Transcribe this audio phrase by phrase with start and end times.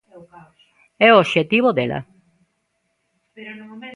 [1.05, 1.99] É o obxectivo dela.